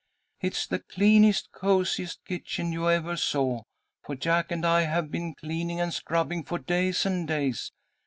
It's 0.39 0.65
the 0.65 0.79
cleanest, 0.79 1.51
cosiest 1.51 2.25
kitchen 2.25 2.73
you 2.73 2.89
ever 2.89 3.15
saw, 3.15 3.61
for 4.03 4.15
Jack 4.15 4.51
and 4.51 4.65
I 4.65 4.81
have 4.81 5.11
been 5.11 5.35
cleaning 5.35 5.79
and 5.79 5.93
scrubbing 5.93 6.41
for 6.41 6.57
days 6.57 7.05
and 7.05 7.27
days. 7.27 7.71